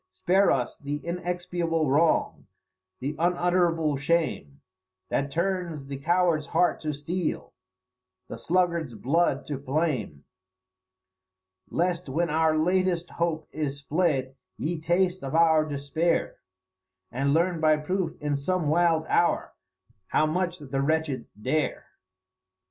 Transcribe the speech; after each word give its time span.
Spare 0.09 0.49
us 0.49 0.77
the 0.79 0.97
inexpiable 1.05 1.87
wrong, 1.87 2.47
the 3.01 3.15
unutterable 3.19 3.97
shame, 3.97 4.59
That 5.09 5.29
turns 5.29 5.85
the 5.85 5.97
coward's 5.97 6.47
heart 6.47 6.79
to 6.79 6.91
steel, 6.91 7.53
the 8.27 8.39
sluggard's 8.39 8.95
blood 8.95 9.45
to 9.45 9.59
flame; 9.59 10.23
Lest 11.69 12.09
when 12.09 12.31
our 12.31 12.57
latest 12.57 13.11
hope 13.11 13.47
is 13.51 13.79
fled 13.79 14.35
ye 14.57 14.79
taste 14.81 15.23
of 15.23 15.35
our 15.35 15.65
despair, 15.65 16.37
And 17.11 17.31
learn 17.31 17.59
by 17.61 17.77
proof 17.77 18.19
in 18.19 18.35
some 18.35 18.69
wild 18.69 19.05
hour, 19.05 19.53
how 20.07 20.25
much 20.25 20.57
the 20.57 20.81
wretched 20.81 21.27
dare." 21.39 21.85